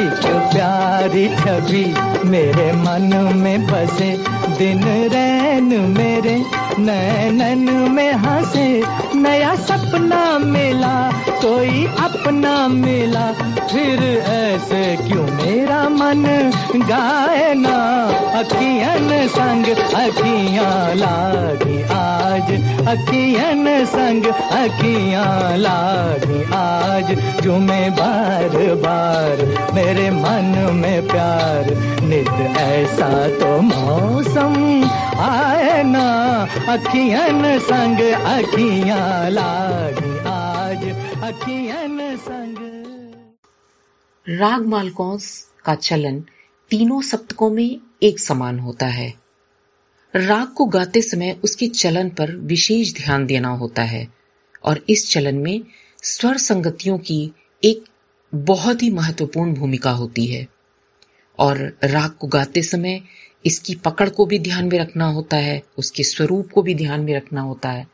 एक 0.04 0.43
प्यारी 0.84 1.28
छवि 1.28 1.96
मेरे 2.26 2.72
मन 2.72 3.34
में 3.36 3.68
बसे। 3.68 4.18
दिन 4.58 4.84
रैन 4.84 5.96
मेरे 5.98 6.46
नैनन 6.80 7.92
में 7.92 8.14
हंसे। 8.14 8.84
नया 9.16 9.56
सपना 9.56 10.40
मिला, 10.40 11.12
कोई 11.30 11.86
अपना 11.86 12.68
मिला। 12.68 13.32
फिर 13.72 14.04
ऐसे 14.28 14.96
क्यों 14.96 15.24
मेरा 15.24 15.90
मन 15.90 16.52
गाए 16.76 17.54
ना? 17.54 18.06
अखियन 18.40 19.28
संग 19.28 19.66
अखियाँ 19.94 20.96
लागी 20.96 21.84
आज। 21.84 22.52
अखियन 22.88 23.86
संग 23.86 24.26
अखियाँ 24.52 25.58
लागी 25.58 26.44
आज। 26.44 27.40
जुमे 27.44 27.90
बार 27.90 28.76
बार 28.76 29.70
मेरे 29.74 30.12
मन 30.12 30.73
में 30.74 31.08
प्यार, 31.08 31.70
नित 32.04 32.58
ऐसा 32.58 33.28
तो 33.40 33.62
मौसम 33.62 34.84
आए 35.20 35.84
ना। 35.84 36.48
अखियन 36.74 37.60
संग 37.60 38.00
अखियाँ 38.14 39.30
लागी 39.30 40.18
आज, 40.20 40.84
अखियन 41.24 42.18
संग। 42.18 42.58
राग 44.30 44.66
मालकौंस 44.66 45.52
का 45.66 45.76
चलन 45.76 46.24
तीनों 46.70 47.02
सप्तकों 47.02 47.50
में 47.50 47.80
एक 48.04 48.20
समान 48.20 48.60
होता 48.60 48.86
है। 48.86 49.14
राग 50.16 50.48
को 50.48 50.66
गाते 50.66 51.02
समय 51.02 51.38
उसके 51.44 51.68
चलन 51.68 52.10
पर 52.10 52.36
विशेष 52.36 52.94
ध्यान 52.94 53.26
देना 53.26 53.50
होता 53.50 53.82
है 53.82 54.08
और 54.66 54.86
इस 54.90 55.12
चलन 55.12 55.36
में 55.36 55.62
स्वर 56.04 56.38
संगतियों 56.38 56.98
की 56.98 57.32
एक 57.64 57.84
बहुत 58.36 58.84
ही 58.84 58.90
महत्वपूर्ण 58.90 59.54
भूमिका 59.54 59.92
होती 59.92 60.26
है। 60.26 60.48
और 61.40 61.78
राग 61.84 62.12
को 62.12 62.28
गाते 62.28 62.62
समय 62.62 63.02
इसकी 63.46 63.76
पकड़ 63.76 64.10
को 64.10 64.26
भी 64.26 64.40
ध्यान 64.40 64.66
में 64.66 64.80
रखना 64.80 65.06
होता 65.06 65.38
है, 65.38 65.64
उसके 65.78 66.04
स्वरूप 66.04 66.50
को 66.52 66.62
भी 66.62 66.76
ध्यान 66.76 67.02
में 67.02 67.16
रखना 67.16 67.42
होता 67.42 67.70
है। 67.70 67.88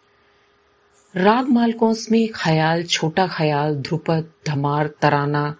राग 1.15 1.50
मालकौंस 1.50 2.12
में 2.12 2.29
ख्याल, 2.36 2.84
छोटा 2.84 3.27
ख्याल, 3.27 3.75
ध्रुपद, 3.75 4.31
धमार, 4.48 4.88
तराना, 5.01 5.55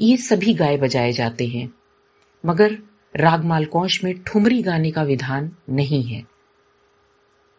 ये 0.00 0.16
सभी 0.16 0.54
गाए 0.54 0.76
बजाए 0.76 1.12
जाते 1.12 1.46
हैं। 1.46 1.74
मगर 2.46 2.78
राग 3.16 3.44
मालकौश 3.44 4.04
में 4.04 4.22
ठुमरी 4.22 4.62
गाने 4.62 4.90
का 4.90 5.02
विधान 5.02 5.52
नहीं 5.70 6.02
है। 6.02 6.24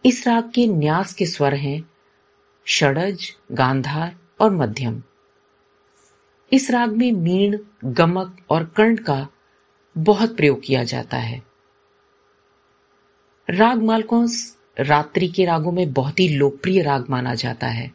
इस 0.05 0.27
राग 0.27 0.51
के 0.55 0.67
न्यास 0.67 1.13
के 1.13 1.25
स्वर 1.25 1.53
हैं 1.53 1.89
षडज, 2.67 3.31
गांधार 3.51 4.15
और 4.39 4.51
मध्यम। 4.51 5.03
इस 6.53 6.71
राग 6.71 6.91
में 6.91 7.11
मीण, 7.11 7.57
गमक 7.85 8.37
और 8.49 8.63
कर्ण 8.63 8.95
का 8.95 9.27
बहुत 9.95 10.35
प्रयोग 10.37 10.61
किया 10.63 10.83
जाता 10.83 11.17
है। 11.17 11.41
राग 13.49 13.83
मालकौंस 13.83 14.57
रात्रि 14.79 15.27
के 15.27 15.45
रागों 15.45 15.71
में 15.71 15.93
बहुत 15.93 16.19
ही 16.19 16.27
लोकप्रिय 16.27 16.81
राग 16.81 17.05
माना 17.09 17.33
जाता 17.33 17.67
है 17.67 17.91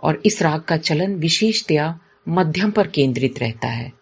और 0.00 0.22
इस 0.26 0.42
राग 0.42 0.60
का 0.60 0.76
चलन 0.76 1.14
विशेषतया 1.14 2.00
मध्यम 2.28 2.70
पर 2.70 2.86
केंद्रित 2.86 3.38
रहता 3.38 3.68
है 3.68 3.92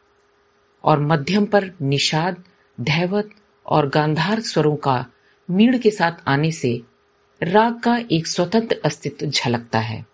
और 0.84 1.00
मध्यम 1.00 1.46
पर 1.46 1.70
निषाद, 1.82 2.44
धैवत 2.80 3.30
और 3.66 3.88
गांधार 3.88 4.40
स्वरों 4.40 4.76
का 4.76 5.06
मीण 5.50 5.78
के 5.78 5.90
साथ 5.90 6.12
आने 6.26 6.50
से 6.50 6.82
राग 7.42 7.80
का 7.80 7.98
एक 8.12 8.26
स्वतंत्र 8.26 8.80
अस्तित्व 8.84 9.26
झलकता 9.26 9.78
है। 9.78 10.04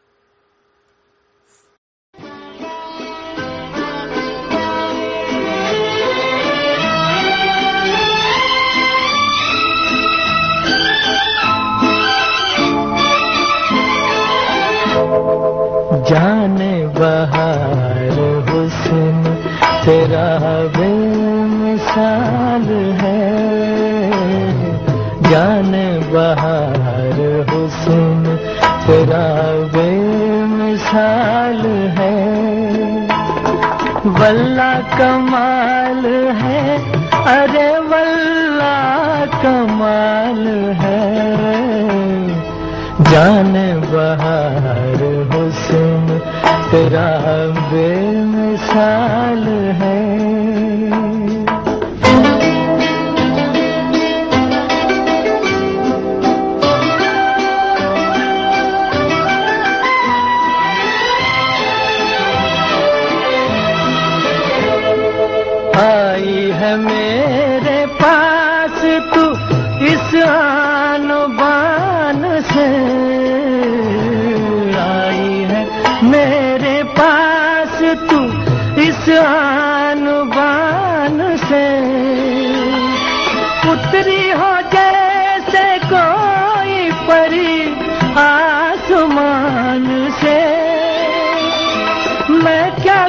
बहार 17.03 18.19
हुसन 18.49 19.17
तेरा 19.85 20.27
बेमिसाल 20.77 22.67
है। 23.01 23.23
जान 25.31 25.73
बहार 26.13 27.19
हुसन 27.51 28.21
तेरा 28.87 29.27
बेमिसाल 29.75 31.63
है। 31.99 32.21
वल्ला 34.21 34.73
कमाल 34.99 36.05
है, 36.43 36.63
अरे 37.35 37.69
वल्ला 37.91 38.79
कमाल 39.43 40.47
है। 40.83 41.03
जान 43.13 43.53
बहार 43.93 45.01
हुसन 45.33 46.02
तेरा 46.73 47.09
बेमिसाल 47.73 49.45
है। 49.83 50.02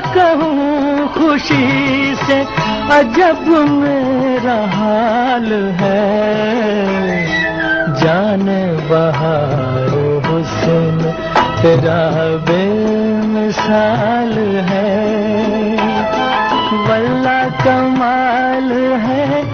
कहूँ 0.05 1.07
खुशी 1.13 2.15
से, 2.15 2.39
अजब 2.91 3.47
मेरा 3.69 4.67
हाल 4.77 5.77
है। 5.81 6.33
जान 7.93 8.45
बहार 8.91 9.89
हुसन, 10.25 11.13
तेरा 11.61 12.01
बेमिसाल 12.37 14.33
है। 14.69 15.23
वल्ला 16.73 17.43
कमाल 17.43 18.71
है 18.93 19.52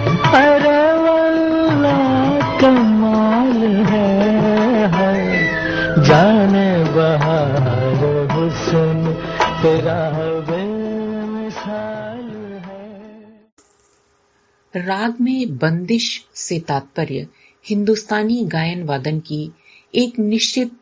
राग 14.76 15.20
में 15.20 15.56
बंदिश 15.56 16.26
से 16.34 16.60
तात्पर्य 16.60 17.26
हिंदुस्तानी 17.66 18.44
गायन 18.44 18.82
वादन 18.82 19.20
की 19.20 19.50
एक 19.94 20.18
निश्चित 20.18 20.72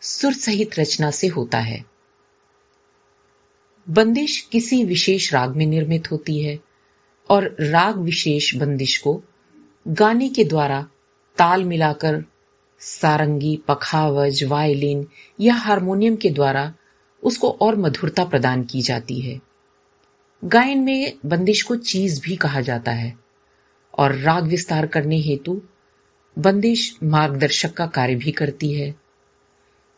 सुर 0.00 0.32
सहित 0.32 0.78
रचना 0.78 1.10
से 1.10 1.26
होता 1.26 1.58
है। 1.58 1.84
बंदिश 3.90 4.48
किसी 4.52 4.84
विशेष 4.84 5.32
राग 5.32 5.56
में 5.56 5.66
निर्मित 5.66 6.12
होती 6.12 6.40
है 6.42 6.58
और 7.30 7.56
राग 7.60 7.98
विशेष 7.98 8.54
बंदिश 8.54 8.98
को 8.98 9.22
गाने 9.88 10.28
के 10.28 10.44
द्वारा 10.44 10.88
ताल 11.38 11.64
मिलाकर 11.64 12.24
सारंगी, 12.80 13.56
पखावज, 13.68 14.44
वायलिन 14.44 15.06
या 15.40 15.54
हारमोनियम 15.54 16.16
के 16.16 16.30
द्वारा 16.30 16.74
उसको 17.22 17.50
और 17.50 17.76
मधुरता 17.76 18.24
प्रदान 18.24 18.64
की 18.64 18.82
जाती 18.82 19.20
है। 19.20 19.40
गायन 20.44 20.78
में 20.78 21.12
बंदिश 21.26 21.62
को 21.62 21.76
चीज़ 21.76 22.22
भी 22.22 22.36
कहा 22.36 22.60
जाता 22.60 22.92
है। 22.92 23.25
और 23.96 24.14
राग 24.14 24.44
विस्तार 24.44 24.86
करने 24.86 25.18
हेतु 25.18 25.62
बंदिश 26.38 26.98
मार्गदर्शक 27.02 27.72
का 27.72 27.86
कार्य 27.86 28.14
भी 28.14 28.32
करती 28.32 28.72
है। 28.72 28.94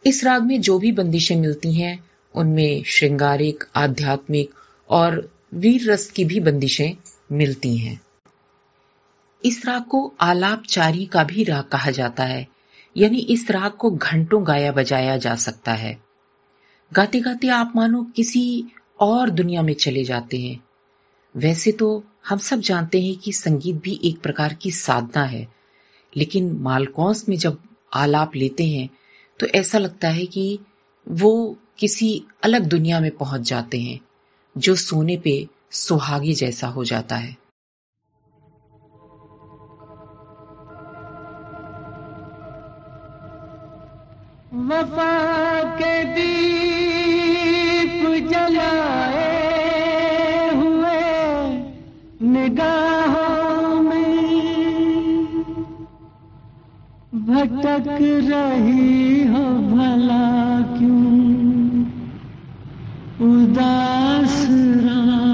इस 0.06 0.24
राग 0.24 0.42
में 0.42 0.61
जो 0.61 0.78
भी 0.78 0.92
बंदिशें 0.92 1.37
मिलती 1.37 1.74
हैं, 1.74 2.11
उनमें 2.34 2.82
श्रृंगारिक, 2.82 3.64
आध्यात्मिक 3.76 4.50
और 4.90 5.32
वीर 5.54 5.90
रस 5.90 6.11
की 6.11 6.24
भी 6.24 6.40
बंदिशें 6.40 6.92
मिलती 7.32 7.76
हैं। 7.76 8.00
इस 9.44 9.66
राग 9.66 9.84
को 9.84 10.14
आलापचारी 10.20 11.06
का 11.06 11.24
भी 11.24 11.44
राग 11.44 11.64
कहा 11.64 11.90
जाता 11.90 12.24
है, 12.24 12.48
यानी 12.96 13.18
इस 13.18 13.50
राग 13.50 13.72
को 13.72 13.90
घंटों 13.90 14.46
गाया 14.46 14.72
बजाया 14.72 15.16
जा 15.16 15.34
सकता 15.34 15.72
है। 15.72 15.98
गाते 16.92 17.20
गाते 17.20 17.48
आप 17.48 17.72
मानो 17.76 18.02
किसी 18.02 18.64
और 19.00 19.30
दुनिया 19.30 19.62
में 19.62 19.74
चले 19.74 20.04
जाते 20.04 20.37
हैं। 20.37 20.67
वैसे 21.35 21.73
तो 21.73 22.05
हम 22.29 22.38
सब 22.38 22.61
जानते 22.61 23.01
हैं 23.03 23.17
कि 23.17 23.33
संगीत 23.33 23.77
भी 23.77 24.01
एक 24.05 24.21
प्रकार 24.21 24.55
की 24.55 24.71
साधना 24.71 25.25
है, 25.25 25.47
लेकिन 26.17 26.51
मालकौंस 26.61 27.29
में 27.29 27.37
जब 27.37 27.59
आलाप 27.93 28.37
लेते 28.37 28.64
हैं 28.64 28.88
तो 29.41 29.47
ऐसा 29.55 29.79
लगता 29.79 30.09
है 30.09 30.25
कि 30.27 30.59
वो 31.07 31.57
किसी 31.79 32.25
अलग 32.45 32.64
दुनिया 32.67 33.01
में 33.01 33.11
पहुँच 33.11 33.41
जाते 33.41 33.81
हैं, 33.81 34.01
जो 34.57 34.75
सोने 34.77 35.17
पे 35.17 35.47
सुहागी 35.71 36.33
जैसा 36.35 36.69
हो 36.69 36.85
जाता 36.85 37.17
है। 37.17 37.37
वफा 44.53 45.62
के 45.77 46.05
दीप 46.14 48.03
जलाए। 48.31 49.38
निगाहों 52.48 53.82
में 53.82 54.28
भटक 57.14 57.98
रही 58.00 59.26
हो 59.28 59.44
भला 59.44 60.61
क्यों? 60.78 61.18
उदास 63.30 64.46
राहों। 64.50 65.28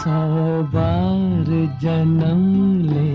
सौ 0.00 0.20
बार 0.74 1.48
जन्म 1.82 2.42
लेंगे 2.92 3.09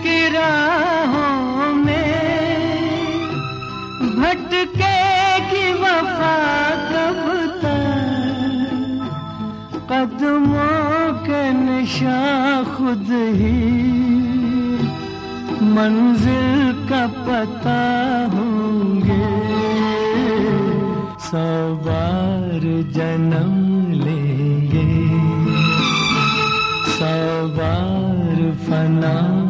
की 0.00 0.28
राहों 0.28 1.72
के 11.26 11.52
निशान 11.52 12.64
खुद 12.64 13.06
ही 13.10 13.82
मंजिल 15.74 16.88
का 16.90 17.06
पता 17.06 17.80
होंगे। 18.34 19.22
सवार 21.18 22.60
जन्म 22.92 23.54
लेंगे। 23.92 24.88
सवार 26.98 28.52
फना 28.66 29.41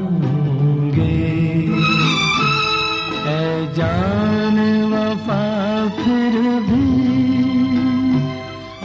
जान 3.82 4.84
वफा 4.84 5.44
फिर 5.88 6.40
भी 6.60 6.90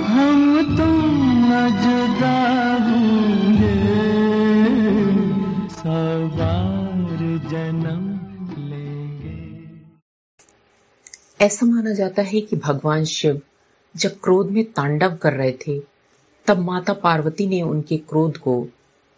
हम 0.04 0.62
तुम 0.78 1.50
जुदा 1.82 2.38
होंगे 2.86 3.76
सवार 5.70 7.18
जन्म 7.52 8.20
लेंगे। 8.70 9.76
ऐसा 11.42 11.66
माना 11.66 11.94
जाता 11.94 12.22
है 12.22 12.42
कि 12.42 12.56
भगवान 12.56 13.04
शिव 13.04 13.42
जब 13.96 14.10
क्रोध 14.10 14.52
में 14.52 14.64
तांडव 14.64 15.16
कर 15.16 15.34
रहे 15.34 15.52
थे, 15.52 15.80
तब 16.46 16.58
माता 16.58 16.94
पार्वती 16.94 17.48
ने 17.48 17.62
उनके 17.62 17.98
क्रोध 17.98 18.38
को 18.38 18.68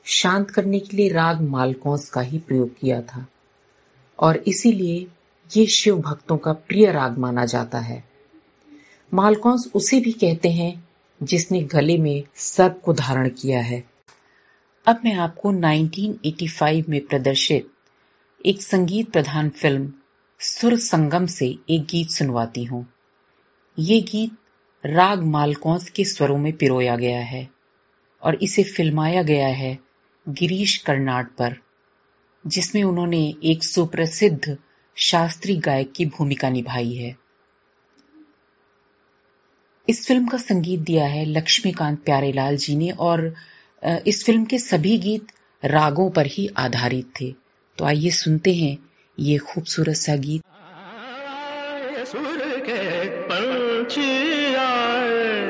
शांत 0.06 0.52
करने 0.52 0.80
के 0.80 0.98
लिए 0.98 1.10
राग 1.10 1.42
मालकौंस 1.42 2.10
का 2.10 2.22
ही 2.22 2.38
प्रयोग 2.38 2.70
किया 2.80 3.02
था। 3.02 3.26
और 4.20 4.38
इसीलिए 4.38 5.08
ये 5.58 5.66
शिव 5.66 5.98
भक्तों 5.98 6.38
का 6.38 6.54
प्रिय 6.54 6.92
राग 6.92 7.18
माना 7.18 7.46
जाता 7.46 7.80
है। 7.80 8.04
मालकौंस 9.14 9.72
उसे 9.76 10.00
भी 10.00 10.12
कहते 10.12 10.50
हैं, 10.50 10.90
जिसने 11.24 11.62
गले 11.62 11.98
में 11.98 12.24
सर्प 12.36 12.82
को 12.86 12.94
धारण 12.94 13.30
किया 13.30 13.62
है। 13.62 13.84
अब 14.86 15.02
मैं 15.06 15.14
आपको 15.14 15.52
1985 15.52 16.90
में 16.90 17.06
प्रदर्शित 17.06 17.72
एक 18.46 18.62
संगीत 18.62 19.12
प्रधान 19.12 19.50
फ़िल्म, 19.50 19.94
सुर 20.40 20.76
संगम 20.76 21.26
से 21.26 21.58
एक 21.70 21.86
गीत 21.86 22.10
सुनवाती 22.10 22.64
हूँ। 22.64 22.94
ये 23.80 24.02
गीत 24.02 24.32
राग 24.86 25.24
मालकौंस 25.24 25.90
के 25.90 26.06
स्वरों 26.06 26.38
में 26.38 26.54
पिरोया 26.54 26.96
गया 26.96 27.20
है 27.20 27.50
और 28.24 28.36
इसे 28.36 28.64
फिल्माया 28.64 29.24
गया 29.24 29.48
है 29.48 29.80
गिरीश 30.30 30.78
कर्नाड 30.78 31.28
पर, 31.28 31.56
जिसमें 32.48 32.84
उन्होंने 32.84 33.36
एक 33.44 33.64
सुप्रसिद्ध 33.64 34.58
शास्त्रीय 35.00 35.58
गायक 35.58 35.92
की 35.96 36.06
भूमिका 36.06 36.50
निभाई 36.50 36.94
है। 36.94 37.16
इस 39.88 40.06
फ़िल्म 40.08 40.28
का 40.28 40.38
संगीत 40.38 40.80
दिया 40.80 41.06
है 41.06 41.24
लक्ष्मीकांत 41.26 42.04
प्यारेलाल 42.06 42.58
जी 42.58 42.76
ने 42.76 42.90
और 42.92 43.34
इस 44.08 44.24
फ़िल्म 44.26 44.46
के 44.46 44.60
सभी 44.60 44.98
गीत 44.98 45.28
रागों 45.64 46.10
पर 46.10 46.26
ही 46.26 46.48
आधारित 46.58 47.12
थे। 47.22 47.32
तो 47.78 47.86
आइए 47.86 48.10
सुनते 48.12 48.54
हैं 48.54 48.78
ये 49.18 49.38
खूबसूरत 49.38 49.96
सा 49.96 50.16
गीत। 50.18 50.44
सुर 52.08 52.60
के 52.60 53.10
पंछी 53.22 54.54
आए। 54.56 55.49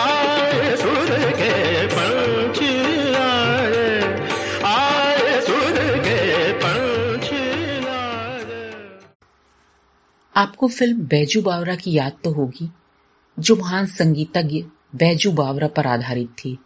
आए 0.00 0.76
सुर 0.76 1.14
के 1.30 1.86
पंछी 1.86 2.74
आए। 3.14 4.28
आए 4.64 5.40
सुर 5.40 5.80
के 5.98 6.52
पंछी 6.52 7.46
आपको 10.34 10.68
फ़िल्म 10.68 11.06
बैजू 11.06 11.42
बावरा 11.42 11.74
की 11.74 11.92
याद 11.92 12.12
तो 12.24 12.30
होगी, 12.32 12.70
जो 13.38 13.56
महान 13.56 13.86
संगीतज्ञ 13.86 14.64
बैजू 14.94 15.32
बावरा 15.32 15.68
पर 15.68 15.86
आधारित 15.86 16.28
थी। 16.28 16.58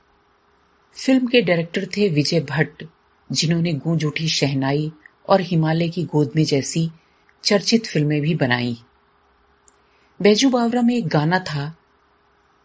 फ़िल्म 0.97 1.27
के 1.27 1.43
डायरेक्टर 1.43 1.87
थे 1.87 2.09
विजय 2.09 2.41
भट्ट, 2.41 2.85
जिन्होंने 3.33 3.73
गूंज 3.73 4.05
उठी 4.05 4.29
शहनाई 4.29 4.93
और 5.29 5.41
हिमालय 5.41 5.89
की 5.89 6.05
गोद 6.05 6.33
में 6.37 6.45
जैसी 6.45 6.91
चर्चित 7.45 7.87
फ़िल्में 7.87 8.21
भी 8.21 8.35
बनाई। 8.35 8.77
बैजू 10.23 10.51
बावरा 10.51 10.83
में 10.83 10.95
एक 10.97 11.09
गाना 11.09 11.39
था, 11.39 11.75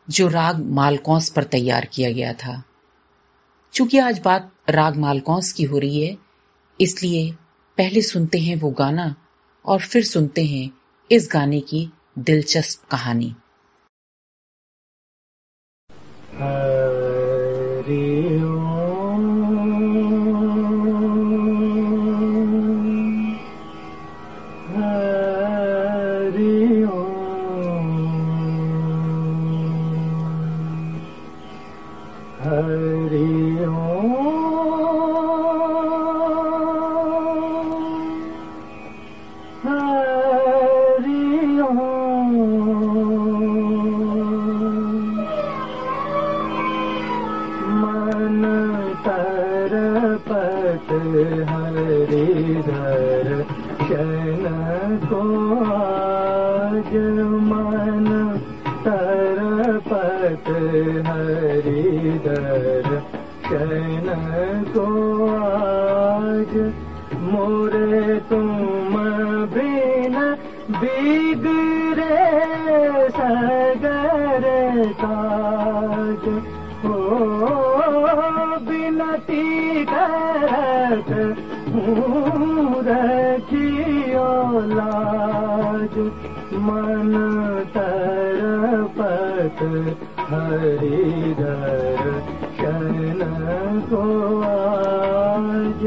जो 0.09 0.27
राग 0.27 0.59
मालकौंस 0.65 1.29
पर 1.29 1.43
तैयार 1.43 1.85
किया 1.85 2.11
गया 2.11 2.33
था। 2.33 2.63
चूँकि 3.73 3.97
आज 3.97 4.19
बात 4.19 4.51
राग 4.69 4.95
मालकौंस 4.95 5.51
की 5.51 5.63
हो 5.63 5.79
रही 5.79 6.05
है, 6.05 6.17
इसलिए 6.81 7.31
पहले 7.77 8.01
सुनते 8.01 8.39
हैं 8.39 8.55
वो 8.55 8.69
गाना 8.69 9.15
और 9.65 9.79
फिर 9.79 10.03
सुनते 10.03 10.45
हैं 10.45 10.69
इस 11.11 11.29
गाने 11.31 11.59
की 11.59 11.89
दिलचस्प 12.19 12.89
कहानी। 12.89 13.35
हरि 16.39 18.22
मन 86.65 87.13
तरपत 87.75 89.59
हरिधर 90.29 92.03
शन 92.57 93.19
को 93.89 94.03
आज 94.43 95.83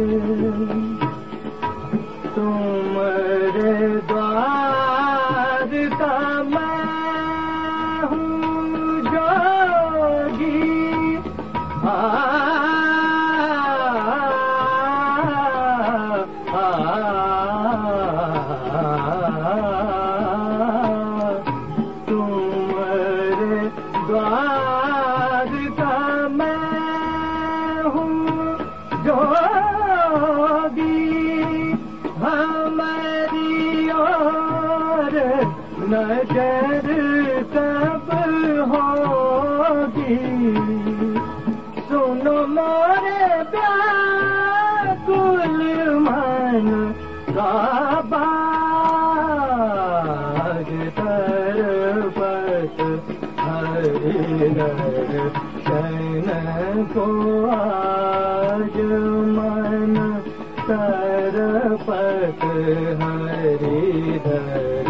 तरपत 61.91 63.03
हरिधर 63.03 64.89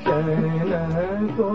शैन 0.00 1.28
को 1.40 1.48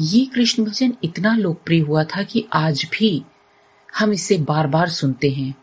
ये 0.00 0.24
कृष्ण 0.24 0.64
भजन 0.64 0.92
इतना 1.04 1.36
लोकप्रिय 1.36 1.80
हुआ 1.80 2.04
था 2.04 2.22
कि 2.22 2.48
आज 2.52 2.86
भी 2.92 3.24
हम 3.98 4.12
इसे 4.12 4.38
बार 4.38 4.66
बार 4.66 4.88
सुनते 4.88 5.30
हैं 5.30 5.54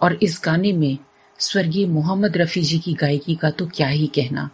और 0.00 0.18
इस 0.22 0.40
गाने 0.44 0.72
में 0.72 0.98
स्वर्गीय 1.38 1.86
मोहम्मद 1.86 2.36
रफी 2.36 2.62
जी 2.62 2.78
की 2.78 2.92
गायकी 2.92 3.34
का 3.34 3.50
तो 3.50 3.66
क्या 3.66 3.88
ही 3.88 4.06
कहना। 4.06 4.48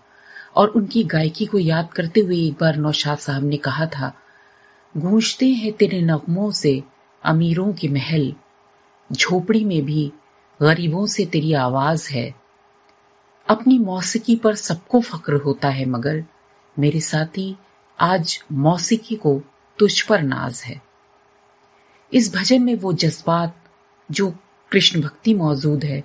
और 0.57 0.69
उनकी 0.69 1.05
गायकी 1.05 1.47
को 1.47 1.59
याद 1.59 1.93
करते 1.93 2.21
हुए 2.21 2.37
एक 2.37 2.55
बार 2.61 2.77
नौशाद 2.77 3.19
साहब 3.19 3.45
ने 3.45 3.57
कहा 3.57 3.87
था, 3.87 4.12
गूंजते 4.97 5.47
हैं 5.47 5.73
तेरे 5.73 6.01
नगमों 6.01 6.51
से 6.51 6.83
अमीरों 7.25 7.73
के 7.73 7.88
महल, 7.88 8.35
झोपड़ी 9.12 9.65
में 9.65 9.85
भी 9.85 10.12
गरीबों 10.62 11.07
से 11.07 11.27
तेरी 11.27 11.53
आवाज़ 11.53 12.11
है। 12.11 12.35
अपनी 13.48 13.79
मौसीकी 13.79 14.37
पर 14.37 14.55
सबको 14.55 15.01
फक्र 15.01 15.35
होता 15.35 15.68
है, 15.68 15.85
मगर 15.87 16.25
मेरे 16.79 17.01
साथी, 17.01 17.57
आज 18.01 18.42
मौसीकी 18.53 19.16
को 19.16 19.42
तुझ 19.79 20.01
पर 20.01 20.22
नाज 20.22 20.62
है। 20.66 20.81
इस 22.12 22.35
भजन 22.37 22.62
में 22.62 22.75
वो 22.75 22.92
जज्बात, 22.92 23.57
जो 24.11 24.35
कृष्ण 24.70 25.01
भक्ति 25.01 25.35
मौजूद 25.35 25.85
है, 25.85 26.01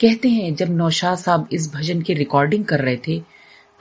कहते 0.00 0.28
हैं, 0.28 0.54
जब 0.54 0.70
नौशाद 0.70 1.18
साहब 1.18 1.48
इस 1.52 1.74
भजन 1.74 2.02
की 2.02 2.14
रिकॉर्डिंग 2.14 2.64
कर 2.64 2.80
रहे 2.80 2.96
थे 2.96 3.22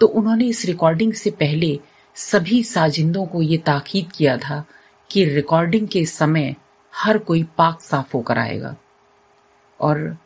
तो 0.02 0.08
उन्होंने 0.08 0.46
इस 0.46 0.66
रिकॉर्डिंग 0.66 1.14
से 1.14 1.32
पहले 1.32 1.80
सभी 2.16 2.64
साजिंदों 2.64 3.26
को 3.26 3.42
ये 3.42 3.58
ताकीद 3.58 4.12
किया 4.12 4.38
था 4.38 4.66
कि 5.10 5.26
रिकॉर्डिंग 5.26 5.88
के 5.88 6.06
समय 6.06 6.56
हर 6.96 7.18
कोई 7.18 7.44
पाक 7.58 7.82
साफ़ 7.82 8.14
होकर 8.14 8.38
आएगा। 8.38 8.76
और 9.82 10.18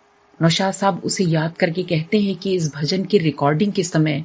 नौशाद 0.42 0.74
साहब 0.74 1.02
उसे 1.06 1.24
याद 1.24 1.54
करके 1.60 1.84
कहते 1.84 2.22
हैं 2.22 2.36
कि 2.36 2.56
इस 2.56 2.76
भजन 2.76 3.04
की 3.04 3.18
रिकॉर्डिंग 3.18 3.74
के 3.74 3.84
समय 3.84 4.24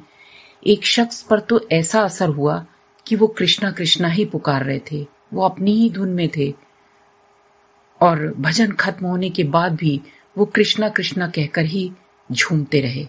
एक 0.67 0.85
शख्स 0.85 1.21
पर 1.21 1.39
तो 1.39 1.67
ऐसा 1.71 2.01
असर 2.01 2.29
हुआ 2.29 2.65
कि 3.07 3.15
वो 3.15 3.27
कृष्णा 3.27 3.71
कृष्णा 3.71 4.07
ही 4.07 4.25
पुकार 4.25 4.63
रहे 4.63 4.79
थे। 4.91 5.07
वो 5.33 5.41
अपनी 5.41 5.71
ही 5.71 5.89
धुन 5.89 6.09
में 6.09 6.29
थे। 6.37 6.53
और 8.01 8.33
भजन 8.39 8.71
खत्म 8.71 9.05
होने 9.05 9.29
के 9.29 9.43
बाद 9.43 9.75
भी 9.75 10.01
वो 10.37 10.45
कृष्णा 10.45 10.89
कृष्णा 10.89 11.27
कहकर 11.27 11.65
ही 11.65 11.91
झूमते 12.31 12.81
रहे। 12.81 13.07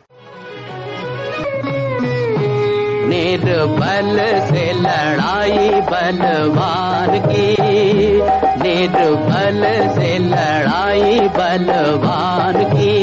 निर्बल 3.09 4.16
से 4.48 4.72
लड़ाई 4.72 5.80
बलवान 5.80 7.20
की। 7.20 8.49
निर्बल 8.70 9.62
से 9.94 10.18
लड़ाई 10.18 11.20
बलवान 11.37 12.56
की। 12.64 12.98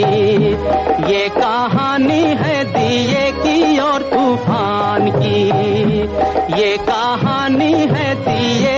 ये 1.12 1.28
कहानी 1.30 2.22
है 2.42 2.58
दिए 2.66 3.32
की 3.32 3.78
और 3.80 4.02
तूफ़ान 4.02 5.10
की। 5.12 5.44
ये 6.62 6.78
कहानी 6.78 7.72
है 7.72 8.10
दिए 8.26 8.77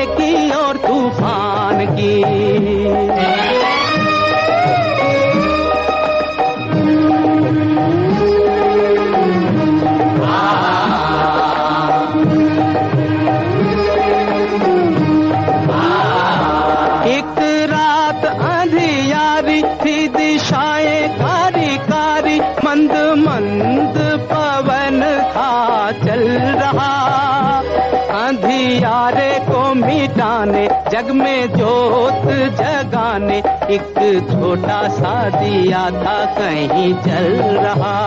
जगाने 33.19 33.37
एक 33.73 34.29
छोटा 34.31 34.87
सा 34.87 35.29
दिया 35.29 35.83
था, 35.91 36.17
कहीं 36.37 36.93
चल 36.93 37.27
रहा। 37.57 37.97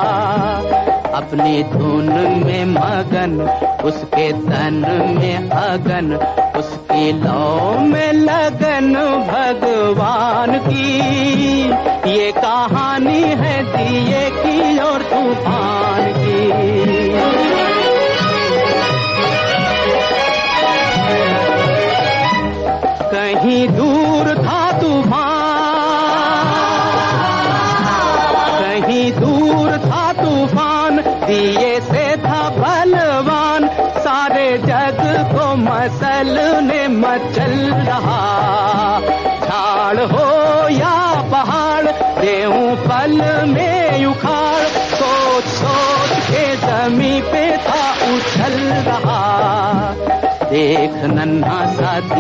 अपनी 1.14 1.62
धुन 1.62 2.08
में 2.44 2.64
मगन, 2.64 3.40
उसके 3.84 4.32
तन 4.32 4.80
में 5.18 5.50
अगन, 5.50 6.14
उसकी 6.56 7.12
लौ 7.12 7.78
में 7.80 8.12
लगन 8.12 8.94
भगवान 9.28 10.58
की। 10.58 11.68
ये 12.10 12.32
कहानी 12.32 13.22
है 13.42 13.56
दिए 13.66 14.28
की 14.30 14.78
और 14.78 15.02
तूफ़ान 15.02 16.12
की। 16.12 16.40
कहीं 23.12 23.68
दूर 23.68 24.41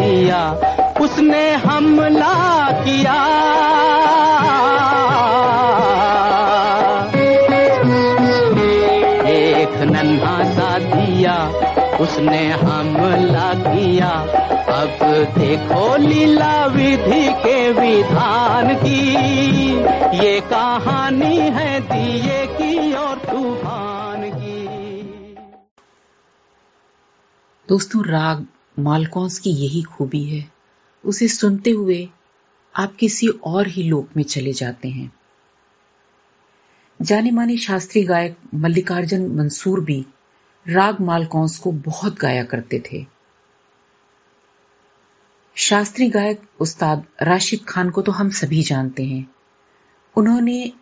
दिया 0.02 0.42
उसने 1.00 1.52
हमला 1.52 2.34
किया। 2.82 3.16
एक 9.28 9.74
नन्हा 9.90 10.36
सा 10.52 10.70
दिया, 10.78 11.36
उसने 12.00 12.42
हमला 12.50 13.52
किया। 13.54 14.10
अब 14.72 14.98
देखो 15.38 15.96
लीला 15.96 16.54
विधि 16.66 17.26
के 17.32 17.58
विधान 17.72 18.74
की। 18.74 19.00
ये 20.18 20.40
कहानी 20.40 21.36
है 21.36 21.80
दिए 21.80 22.46
की 22.46 22.92
और 22.92 23.16
तूफ़ान 23.18 24.30
की। 24.30 24.64
दोस्तों, 27.68 28.04
राग 28.04 28.46
मालकौंस 28.82 29.38
की 29.38 29.50
यही 29.50 29.82
खूबी 29.82 30.24
है। 30.24 30.52
उसे 31.04 31.28
सुनते 31.28 31.70
हुए 31.70 32.08
आप 32.76 32.96
किसी 32.96 33.28
और 33.28 33.66
ही 33.66 33.82
लोक 33.82 34.08
में 34.16 34.24
चले 34.24 34.52
जाते 34.52 34.88
हैं। 34.88 35.12
जाने 37.02 37.30
माने 37.30 37.56
शास्त्रीय 37.56 38.04
गायक 38.04 38.36
मल्लिकार्जुन 38.54 39.26
मंसूर 39.36 39.80
भी 39.80 40.06
राग 40.68 41.00
मालकौंस 41.00 41.58
को 41.58 41.72
बहुत 41.72 42.18
गाया 42.18 42.44
करते 42.44 42.82
थे। 42.92 43.06
शास्त्रीय 45.54 46.10
गायक 46.10 46.42
उस्ताद 46.60 47.04
राशिद 47.22 47.60
खान 47.68 47.90
को 47.90 48.02
तो 48.02 48.12
हम 48.12 48.30
सभी 48.30 48.62
जानते 48.62 49.04
हैं। 49.04 49.34
उन्होंने 50.16 50.72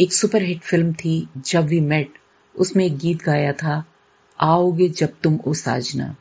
एक 0.00 0.12
सुपरहिट 0.12 0.60
फ़िल्म 0.60 0.92
थी, 0.92 1.28
जब 1.36 1.64
वी 1.64 1.80
मेट, 1.80 2.12
उसमें 2.56 2.84
एक 2.84 2.98
गीत 2.98 3.22
गाया 3.22 3.52
था, 3.52 3.84
आओगे 4.40 4.88
जब 4.88 5.14
तुम 5.22 5.38
ओ 5.46 5.54
साजना। 5.54 6.16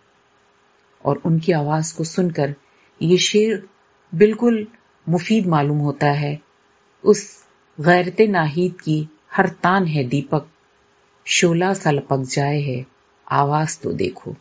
और 1.06 1.22
उनकी 1.26 1.52
आवाज़ 1.52 1.98
को 1.98 2.04
सुनकर 2.04 2.56
ये 3.02 3.18
शेर 3.18 3.70
बिल्कुल 4.16 4.68
मुफीद 5.10 5.48
मालूम 5.48 5.78
होता 5.78 6.12
है। 6.12 6.40
उस 7.04 7.46
गैरत 7.80 8.22
नाहीद 8.22 8.74
की 8.74 9.10
हर 9.34 9.50
तान 9.50 9.86
है 9.86 10.04
दीपक। 10.04 10.48
शोला 11.26 11.74
सा 11.74 11.92
लपक 11.92 12.20
जाए 12.20 12.62
है, 12.62 12.86
आवाज़ 13.32 13.80
तो 13.82 13.92
देखो। 13.92 14.36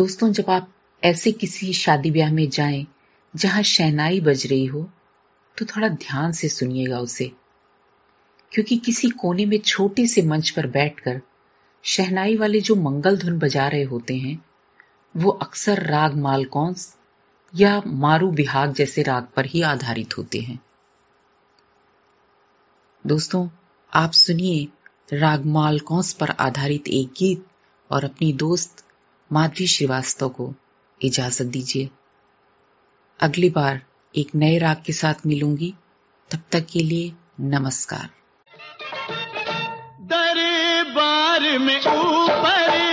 दोस्तों, 0.00 0.30
जब 0.32 0.50
आप 0.50 0.68
ऐसे 1.04 1.30
किसी 1.32 1.72
शादी 1.72 2.10
ब्याह 2.10 2.32
में 2.32 2.48
जाएँ, 2.50 2.86
जहाँ 3.36 3.62
शहनाई 3.62 4.20
बज 4.20 4.46
रही 4.46 4.64
हो 4.66 4.82
तो 5.56 5.64
थोड़ा 5.64 5.88
ध्यान 5.88 6.32
से 6.32 6.48
सुनिएगा 6.48 6.98
उसे। 6.98 7.30
क्योंकि 8.52 8.76
किसी 8.76 9.08
कोने 9.10 9.46
में 9.46 9.58
छोटे 9.58 10.06
से 10.06 10.22
मंच 10.22 10.50
पर 10.50 10.66
बैठकर 10.66 11.20
शहनाई 11.84 12.36
वाले 12.36 12.60
जो 12.60 12.74
मंगल 12.76 13.18
धुन 13.18 13.38
बजा 13.38 13.68
रहे 13.68 13.82
होते 13.82 14.16
हैं, 14.16 14.44
वो 15.16 15.30
अक्सर 15.30 15.82
राग 15.82 16.16
मालकौंस 16.16 16.96
या 17.54 17.82
मारू 17.86 18.30
बिहाग 18.30 18.74
जैसे 18.74 19.02
राग 19.02 19.28
पर 19.36 19.46
ही 19.46 19.62
आधारित 19.62 20.18
होते 20.18 20.40
हैं। 20.40 20.60
दोस्तों, 23.06 23.48
आप 23.92 24.12
सुनिए 24.12 24.68
राग 25.12 25.46
मालकौंस 25.46 26.12
पर 26.12 26.30
आधारित 26.30 26.88
एक 26.88 27.08
गीत 27.08 27.46
और 27.90 28.04
अपनी 28.04 28.32
दोस्त 28.32 28.84
माधवी 29.32 29.66
श्रीवास्तव 29.66 30.28
को 30.28 30.54
इजाज़त 31.02 31.46
दीजिए। 31.46 31.90
अगली 33.20 33.50
बार 33.50 33.82
एक 34.16 34.34
नए 34.34 34.58
राग 34.58 34.82
के 34.86 34.92
साथ 34.92 35.14
मिलूँगी। 35.26 35.74
तब 36.30 36.38
तक 36.52 36.66
के 36.66 36.78
लिए 36.78 37.12
नमस्कार। 37.40 38.10
दरबार 40.00 41.58
में 41.58 41.80
ऊपर 41.80 42.89